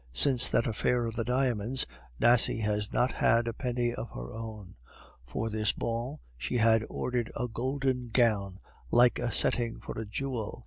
[0.13, 1.85] Since that affair of the diamonds,
[2.19, 4.73] Nasie has not had a penny of her own.
[5.27, 8.57] For this ball she had ordered a golden gown
[8.89, 10.59] like a setting for a jewel.